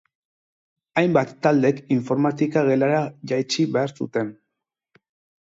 [1.01, 3.03] Hainbat taldek informatika gelara
[3.33, 4.35] jaitsi behar zuten.